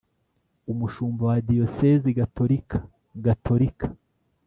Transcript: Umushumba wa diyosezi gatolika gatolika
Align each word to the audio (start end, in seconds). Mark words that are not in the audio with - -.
Umushumba 0.71 1.21
wa 1.29 1.37
diyosezi 1.47 2.09
gatolika 2.19 2.77
gatolika 3.25 3.87